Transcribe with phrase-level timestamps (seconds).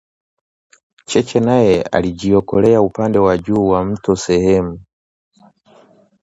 [1.05, 4.81] Cheche naye alijiokolea upande wa juu wa mto sehemu